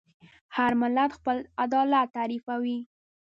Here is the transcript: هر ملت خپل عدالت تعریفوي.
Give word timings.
هر 0.55 0.71
ملت 0.81 1.11
خپل 1.17 1.37
عدالت 1.63 2.07
تعریفوي. 2.17 2.77